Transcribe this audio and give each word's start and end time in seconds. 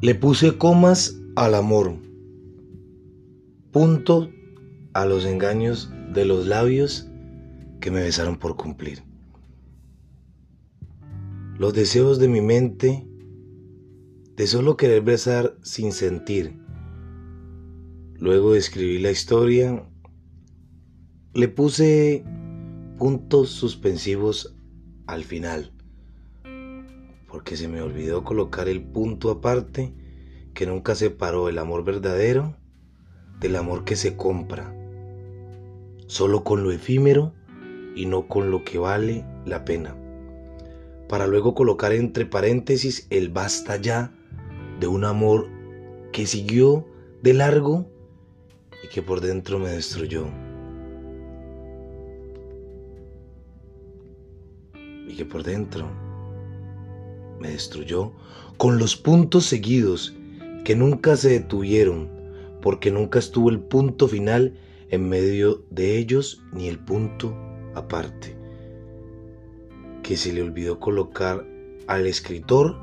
Le 0.00 0.14
puse 0.14 0.56
comas 0.56 1.20
al 1.34 1.56
amor, 1.56 1.96
punto 3.72 4.30
a 4.92 5.04
los 5.06 5.24
engaños 5.24 5.92
de 6.14 6.24
los 6.24 6.46
labios 6.46 7.08
que 7.80 7.90
me 7.90 8.02
besaron 8.02 8.38
por 8.38 8.56
cumplir. 8.56 9.02
Los 11.58 11.74
deseos 11.74 12.20
de 12.20 12.28
mi 12.28 12.40
mente 12.40 13.08
de 14.36 14.46
solo 14.46 14.76
querer 14.76 15.02
besar 15.02 15.56
sin 15.62 15.90
sentir. 15.90 16.56
Luego 18.20 18.52
de 18.52 18.60
escribir 18.60 19.00
la 19.00 19.10
historia, 19.10 19.84
le 21.34 21.48
puse 21.48 22.22
puntos 22.98 23.50
suspensivos 23.50 24.54
al 25.08 25.24
final, 25.24 25.72
porque 27.38 27.56
se 27.56 27.68
me 27.68 27.80
olvidó 27.80 28.24
colocar 28.24 28.68
el 28.68 28.82
punto 28.82 29.30
aparte 29.30 29.94
que 30.54 30.66
nunca 30.66 30.96
separó 30.96 31.48
el 31.48 31.58
amor 31.58 31.84
verdadero 31.84 32.56
del 33.38 33.54
amor 33.54 33.84
que 33.84 33.94
se 33.94 34.16
compra, 34.16 34.74
solo 36.08 36.42
con 36.42 36.64
lo 36.64 36.72
efímero 36.72 37.32
y 37.94 38.06
no 38.06 38.26
con 38.26 38.50
lo 38.50 38.64
que 38.64 38.78
vale 38.78 39.24
la 39.46 39.64
pena, 39.64 39.94
para 41.08 41.28
luego 41.28 41.54
colocar 41.54 41.92
entre 41.92 42.26
paréntesis 42.26 43.06
el 43.08 43.28
basta 43.28 43.76
ya 43.76 44.12
de 44.80 44.88
un 44.88 45.04
amor 45.04 45.48
que 46.10 46.26
siguió 46.26 46.88
de 47.22 47.34
largo 47.34 47.88
y 48.82 48.88
que 48.88 49.00
por 49.00 49.20
dentro 49.20 49.60
me 49.60 49.70
destruyó. 49.70 50.26
Y 55.06 55.14
que 55.16 55.24
por 55.24 55.44
dentro 55.44 56.07
me 57.40 57.50
destruyó 57.50 58.12
con 58.56 58.78
los 58.78 58.96
puntos 58.96 59.46
seguidos 59.46 60.14
que 60.64 60.74
nunca 60.76 61.16
se 61.16 61.30
detuvieron, 61.30 62.10
porque 62.60 62.90
nunca 62.90 63.18
estuvo 63.18 63.50
el 63.50 63.60
punto 63.60 64.08
final 64.08 64.58
en 64.90 65.08
medio 65.08 65.64
de 65.70 65.98
ellos 65.98 66.42
ni 66.52 66.68
el 66.68 66.78
punto 66.78 67.36
aparte, 67.74 68.36
que 70.02 70.16
se 70.16 70.32
le 70.32 70.42
olvidó 70.42 70.80
colocar 70.80 71.46
al 71.86 72.06
escritor 72.06 72.76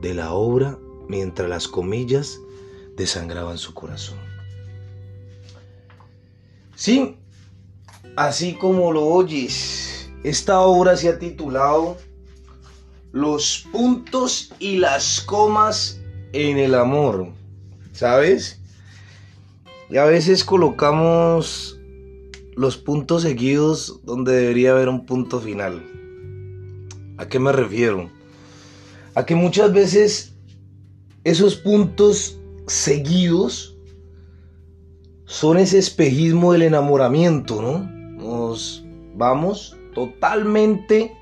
de 0.00 0.14
la 0.14 0.32
obra 0.32 0.78
mientras 1.08 1.48
las 1.48 1.68
comillas 1.68 2.40
desangraban 2.96 3.58
su 3.58 3.74
corazón. 3.74 4.18
Sí, 6.74 7.16
así 8.16 8.54
como 8.54 8.92
lo 8.92 9.04
oyes, 9.04 10.10
esta 10.24 10.60
obra 10.60 10.96
se 10.96 11.10
ha 11.10 11.18
titulado 11.18 11.98
Los 13.12 13.66
puntos 13.72 14.52
y 14.58 14.76
las 14.76 15.20
comas 15.20 16.00
en 16.32 16.58
el 16.58 16.74
amor, 16.74 17.28
¿sabes? 17.92 18.60
Y 19.88 19.96
a 19.96 20.04
veces 20.04 20.44
colocamos 20.44 21.78
los 22.54 22.76
puntos 22.76 23.22
seguidos 23.22 24.00
donde 24.04 24.32
debería 24.32 24.72
haber 24.72 24.88
un 24.88 25.06
punto 25.06 25.40
final. 25.40 25.82
¿A 27.18 27.26
qué 27.28 27.38
me 27.38 27.52
refiero? 27.52 28.10
a 29.14 29.26
que 29.26 29.34
muchas 29.34 29.72
veces 29.72 30.34
esos 31.24 31.56
puntos 31.56 32.38
seguidos 32.66 33.76
son 35.26 35.58
ese 35.58 35.78
espejismo 35.78 36.52
del 36.52 36.62
enamoramiento, 36.62 37.60
¿no? 37.60 37.78
Nos 37.80 38.84
vamos 39.14 39.76
totalmente 39.94 41.12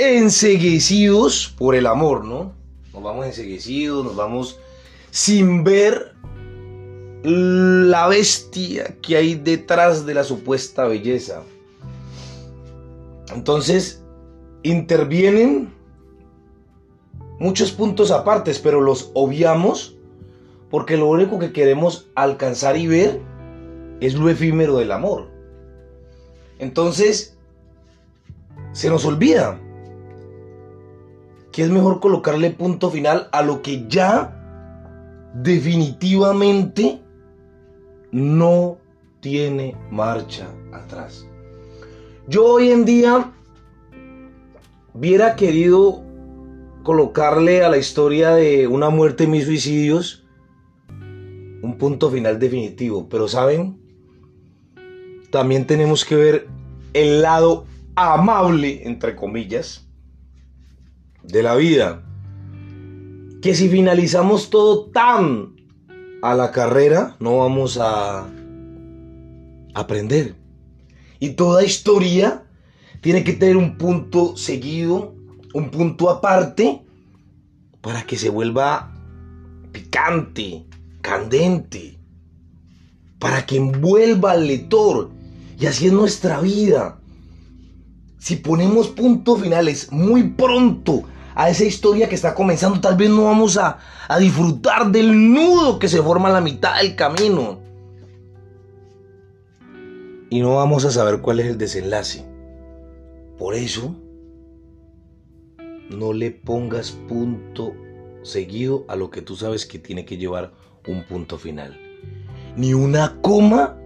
enseguecidos 0.00 1.54
por 1.58 1.74
el 1.74 1.86
amor, 1.86 2.24
¿no? 2.24 2.52
Nos 2.92 3.02
vamos 3.02 3.26
enseguecidos, 3.26 4.04
nos 4.04 4.16
vamos 4.16 4.58
sin 5.10 5.62
ver 5.62 6.14
la 7.22 8.08
bestia 8.08 8.96
que 9.02 9.16
hay 9.16 9.34
detrás 9.34 10.06
de 10.06 10.14
la 10.14 10.24
supuesta 10.24 10.84
belleza. 10.84 11.42
Entonces, 13.34 14.02
intervienen 14.62 15.72
muchos 17.38 17.72
puntos 17.72 18.10
apartes, 18.10 18.58
pero 18.58 18.80
los 18.80 19.10
obviamos 19.14 19.96
porque 20.70 20.96
lo 20.96 21.08
único 21.08 21.38
que 21.38 21.52
queremos 21.52 22.08
alcanzar 22.14 22.76
y 22.76 22.86
ver 22.86 23.20
es 24.00 24.14
lo 24.14 24.28
efímero 24.28 24.78
del 24.78 24.92
amor. 24.92 25.28
Entonces, 26.58 27.36
se 28.72 28.88
nos 28.88 29.04
olvida 29.04 29.60
que 31.52 31.62
es 31.62 31.70
mejor 31.70 32.00
colocarle 32.00 32.50
punto 32.50 32.90
final 32.90 33.28
a 33.32 33.42
lo 33.42 33.62
que 33.62 33.86
ya 33.88 34.36
definitivamente 35.34 37.00
no 38.12 38.78
tiene 39.20 39.76
marcha 39.90 40.48
atrás. 40.72 41.26
Yo 42.28 42.44
hoy 42.44 42.70
en 42.70 42.84
día 42.84 43.32
hubiera 44.94 45.36
querido 45.36 46.02
colocarle 46.82 47.62
a 47.64 47.68
la 47.68 47.78
historia 47.78 48.30
de 48.30 48.66
una 48.66 48.90
muerte 48.90 49.24
y 49.24 49.26
mis 49.26 49.44
suicidios 49.44 50.20
un 51.62 51.76
punto 51.76 52.10
final 52.10 52.38
definitivo. 52.38 53.08
Pero 53.08 53.28
saben, 53.28 53.78
también 55.30 55.66
tenemos 55.66 56.04
que 56.04 56.16
ver 56.16 56.48
el 56.92 57.22
lado 57.22 57.66
amable, 57.94 58.82
entre 58.84 59.16
comillas, 59.16 59.86
de 61.22 61.42
la 61.42 61.56
vida. 61.56 62.02
Que 63.42 63.54
si 63.54 63.68
finalizamos 63.68 64.50
todo 64.50 64.86
tan 64.86 65.56
a 66.22 66.34
la 66.34 66.50
carrera, 66.52 67.16
no 67.20 67.38
vamos 67.38 67.78
a 67.80 68.28
aprender. 69.74 70.34
Y 71.18 71.30
toda 71.30 71.64
historia 71.64 72.44
tiene 73.00 73.24
que 73.24 73.32
tener 73.32 73.56
un 73.56 73.78
punto 73.78 74.36
seguido 74.36 75.14
un 75.52 75.70
punto 75.70 76.10
aparte 76.10 76.82
para 77.80 78.02
que 78.04 78.16
se 78.16 78.28
vuelva 78.28 78.92
picante, 79.72 80.66
candente, 81.00 81.98
para 83.18 83.46
que 83.46 83.56
envuelva 83.56 84.32
al 84.32 84.46
lector. 84.46 85.10
Y 85.58 85.66
así 85.66 85.86
es 85.86 85.92
nuestra 85.92 86.40
vida. 86.40 86.99
Si 88.20 88.36
ponemos 88.36 88.88
puntos 88.88 89.40
finales 89.40 89.90
muy 89.90 90.24
pronto 90.24 91.04
a 91.34 91.48
esa 91.48 91.64
historia 91.64 92.06
que 92.06 92.14
está 92.14 92.34
comenzando, 92.34 92.78
tal 92.78 92.94
vez 92.94 93.08
no 93.08 93.24
vamos 93.24 93.56
a, 93.56 93.78
a 94.08 94.18
disfrutar 94.18 94.92
del 94.92 95.32
nudo 95.32 95.78
que 95.78 95.88
se 95.88 96.02
forma 96.02 96.28
en 96.28 96.34
la 96.34 96.42
mitad 96.42 96.76
del 96.76 96.94
camino. 96.96 97.60
Y 100.28 100.40
no 100.40 100.56
vamos 100.56 100.84
a 100.84 100.90
saber 100.90 101.22
cuál 101.22 101.40
es 101.40 101.46
el 101.46 101.56
desenlace. 101.56 102.26
Por 103.38 103.54
eso, 103.54 103.96
no 105.88 106.12
le 106.12 106.30
pongas 106.30 106.90
punto 106.90 107.72
seguido 108.22 108.84
a 108.88 108.96
lo 108.96 109.10
que 109.10 109.22
tú 109.22 109.34
sabes 109.34 109.64
que 109.64 109.78
tiene 109.78 110.04
que 110.04 110.18
llevar 110.18 110.52
un 110.86 111.04
punto 111.06 111.38
final. 111.38 111.80
Ni 112.54 112.74
una 112.74 113.16
coma 113.22 113.78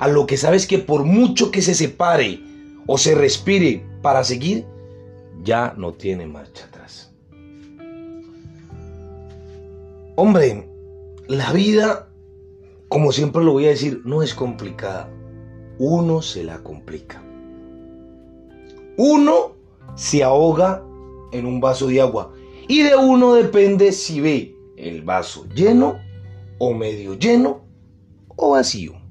a 0.00 0.08
lo 0.08 0.26
que 0.26 0.36
sabes 0.36 0.66
que 0.66 0.80
por 0.80 1.04
mucho 1.04 1.52
que 1.52 1.62
se 1.62 1.76
separe 1.76 2.55
o 2.86 2.98
se 2.98 3.14
respire 3.14 3.84
para 4.02 4.24
seguir, 4.24 4.64
ya 5.42 5.74
no 5.76 5.92
tiene 5.94 6.26
marcha 6.26 6.64
atrás. 6.66 7.12
Hombre, 10.14 10.68
la 11.28 11.52
vida, 11.52 12.08
como 12.88 13.12
siempre 13.12 13.44
lo 13.44 13.52
voy 13.52 13.66
a 13.66 13.70
decir, 13.70 14.00
no 14.04 14.22
es 14.22 14.34
complicada. 14.34 15.10
Uno 15.78 16.22
se 16.22 16.42
la 16.42 16.62
complica. 16.62 17.22
Uno 18.96 19.56
se 19.94 20.22
ahoga 20.22 20.82
en 21.32 21.44
un 21.44 21.60
vaso 21.60 21.88
de 21.88 22.00
agua. 22.00 22.32
Y 22.68 22.82
de 22.82 22.96
uno 22.96 23.34
depende 23.34 23.92
si 23.92 24.20
ve 24.20 24.56
el 24.76 25.02
vaso 25.02 25.46
lleno 25.54 25.98
o 26.58 26.72
medio 26.72 27.14
lleno 27.14 27.60
o 28.36 28.50
vacío. 28.50 29.05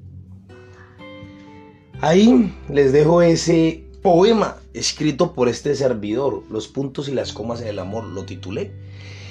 Ahí 2.02 2.54
les 2.70 2.92
dejo 2.92 3.22
ese 3.22 3.86
poema 4.02 4.58
escrito 4.74 5.34
por 5.34 5.50
este 5.50 5.76
servidor, 5.76 6.44
Los 6.50 6.68
puntos 6.68 7.08
y 7.08 7.12
las 7.12 7.34
comas 7.34 7.62
en 7.62 7.68
el 7.68 7.80
amor, 7.80 8.04
lo 8.04 8.26
titulé. 8.26 8.72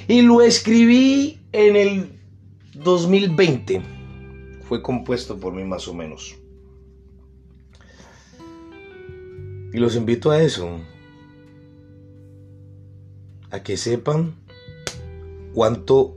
Y 0.09 0.23
lo 0.23 0.43
escribí 0.43 1.41
en 1.53 1.77
el 1.77 2.19
2020. 2.75 3.83
Fue 4.63 4.83
compuesto 4.83 5.39
por 5.39 5.53
mí 5.53 5.65
más 5.65 5.87
o 5.87 5.95
menos. 5.95 6.35
Y 9.73 9.79
los 9.79 9.97
invito 9.97 10.31
a 10.31 10.41
eso, 10.41 10.79
a 13.51 13.63
que 13.63 13.77
sepan 13.77 14.35
cuánto, 15.53 16.17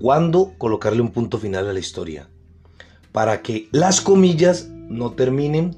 cuándo 0.00 0.54
colocarle 0.58 1.02
un 1.02 1.10
punto 1.10 1.38
final 1.38 1.68
a 1.68 1.72
la 1.72 1.80
historia, 1.80 2.28
para 3.10 3.42
que 3.42 3.68
las 3.72 4.00
comillas 4.00 4.68
no 4.88 5.12
terminen 5.12 5.76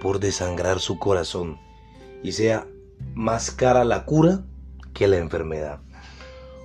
por 0.00 0.20
desangrar 0.20 0.80
su 0.80 0.98
corazón 0.98 1.58
y 2.22 2.32
sea 2.32 2.66
más 3.14 3.50
cara 3.50 3.84
la 3.84 4.04
cura 4.04 4.42
que 4.92 5.08
la 5.08 5.18
enfermedad. 5.18 5.80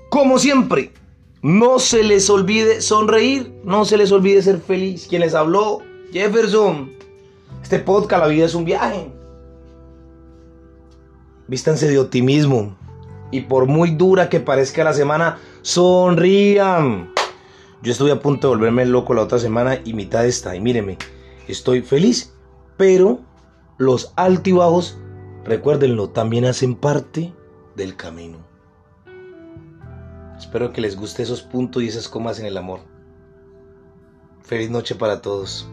Como 0.10 0.40
siempre, 0.40 0.92
no 1.42 1.80
se 1.80 2.04
les 2.04 2.30
olvide 2.30 2.82
sonreír, 2.82 3.54
no 3.64 3.86
se 3.86 3.98
les 3.98 4.12
olvide 4.12 4.42
ser 4.42 4.60
feliz. 4.60 5.08
Quien 5.08 5.22
les 5.22 5.34
habló, 5.34 5.80
Jefferson. 6.12 6.92
Este 7.62 7.80
podcast, 7.80 8.24
la 8.24 8.30
vida 8.30 8.46
es 8.46 8.56
un 8.56 8.66
viaje. 8.66 9.12
Vístanse 11.48 11.88
de 11.88 12.00
optimismo. 12.00 12.76
Y 13.32 13.42
por 13.42 13.68
muy 13.68 13.92
dura 13.92 14.30
que 14.30 14.40
parezca 14.40 14.84
la 14.84 14.94
semana, 14.94 15.40
sonrían. 15.62 17.12
Yo 17.84 17.92
estuve 17.92 18.12
a 18.12 18.20
punto 18.20 18.48
de 18.48 18.56
volverme 18.56 18.86
loco 18.86 19.14
la 19.14 19.22
otra 19.22 19.38
semana 19.38 19.80
y 19.84 19.94
mitad 19.94 20.26
está. 20.26 20.56
Y 20.56 20.62
míreme, 20.62 20.98
estoy 21.52 21.82
feliz. 21.82 22.34
Pero 22.78 23.22
los 23.78 24.14
altibajos, 24.16 24.98
recuérdenlo, 25.44 26.10
también 26.10 26.46
hacen 26.46 26.76
parte 26.76 27.34
del 27.76 27.96
camino. 27.96 28.46
Espero 30.38 30.72
que 30.72 30.82
les 30.82 30.96
guste 30.96 31.24
esos 31.24 31.42
puntos 31.42 31.82
y 31.82 31.88
esas 31.88 32.08
comas 32.08 32.40
en 32.40 32.46
el 32.46 32.58
amor. 32.58 32.82
Feliz 34.42 34.70
noche 34.70 34.96
para 34.96 35.22
todos. 35.22 35.68